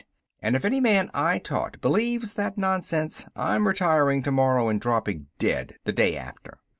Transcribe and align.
And, 0.41 0.55
if 0.55 0.65
any 0.65 0.79
man 0.79 1.11
I 1.13 1.37
taught 1.37 1.79
believes 1.79 2.33
that 2.33 2.57
nonsense, 2.57 3.27
I'm 3.35 3.67
retiring 3.67 4.23
tomorrow 4.23 4.67
and 4.67 4.81
dropping 4.81 5.27
dead 5.37 5.75
the 5.83 5.93
day 5.93 6.17
after. 6.17 6.57